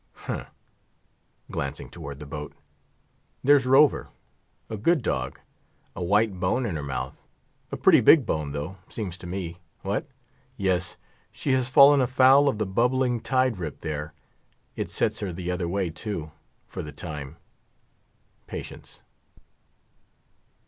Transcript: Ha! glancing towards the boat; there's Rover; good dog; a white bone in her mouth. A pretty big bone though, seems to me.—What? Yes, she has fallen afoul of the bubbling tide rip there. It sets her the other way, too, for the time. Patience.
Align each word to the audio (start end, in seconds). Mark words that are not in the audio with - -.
Ha! 0.25 0.49
glancing 1.51 1.87
towards 1.87 2.19
the 2.19 2.25
boat; 2.25 2.55
there's 3.43 3.67
Rover; 3.67 4.09
good 4.81 5.03
dog; 5.03 5.39
a 5.95 6.03
white 6.03 6.39
bone 6.39 6.65
in 6.65 6.75
her 6.75 6.81
mouth. 6.81 7.27
A 7.71 7.77
pretty 7.77 8.01
big 8.01 8.25
bone 8.25 8.51
though, 8.51 8.79
seems 8.89 9.15
to 9.19 9.27
me.—What? 9.27 10.09
Yes, 10.57 10.97
she 11.31 11.51
has 11.53 11.69
fallen 11.69 12.01
afoul 12.01 12.49
of 12.49 12.57
the 12.57 12.65
bubbling 12.65 13.19
tide 13.21 13.59
rip 13.59 13.81
there. 13.81 14.15
It 14.75 14.89
sets 14.89 15.19
her 15.19 15.31
the 15.31 15.51
other 15.51 15.67
way, 15.67 15.91
too, 15.91 16.31
for 16.65 16.81
the 16.81 16.91
time. 16.91 17.37
Patience. 18.47 19.03